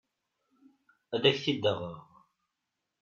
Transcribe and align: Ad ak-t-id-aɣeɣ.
Ad 1.15 1.23
ak-t-id-aɣeɣ. 1.29 1.99